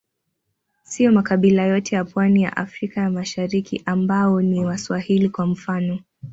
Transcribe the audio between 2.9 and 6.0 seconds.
ya Mashariki ambao ni Waswahili, kwa mfano.